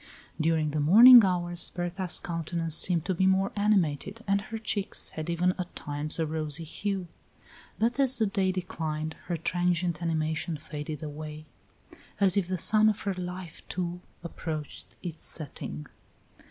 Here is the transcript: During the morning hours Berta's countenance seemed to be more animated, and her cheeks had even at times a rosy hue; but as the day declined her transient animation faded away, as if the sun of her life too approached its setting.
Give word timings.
During 0.41 0.71
the 0.71 0.79
morning 0.79 1.23
hours 1.23 1.69
Berta's 1.69 2.19
countenance 2.19 2.75
seemed 2.75 3.05
to 3.05 3.13
be 3.13 3.27
more 3.27 3.51
animated, 3.55 4.23
and 4.27 4.41
her 4.41 4.57
cheeks 4.57 5.11
had 5.11 5.29
even 5.29 5.53
at 5.59 5.75
times 5.75 6.17
a 6.17 6.25
rosy 6.25 6.63
hue; 6.63 7.07
but 7.77 7.99
as 7.99 8.17
the 8.17 8.25
day 8.25 8.51
declined 8.51 9.13
her 9.25 9.37
transient 9.37 10.01
animation 10.01 10.57
faded 10.57 11.03
away, 11.03 11.45
as 12.19 12.35
if 12.35 12.47
the 12.47 12.57
sun 12.57 12.89
of 12.89 13.01
her 13.01 13.13
life 13.13 13.61
too 13.69 14.01
approached 14.23 14.95
its 15.03 15.23
setting. 15.23 15.85